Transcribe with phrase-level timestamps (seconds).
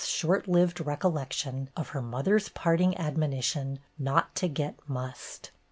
[0.03, 5.51] short lived recol lection of her mother's parting admonition "not to get mussed."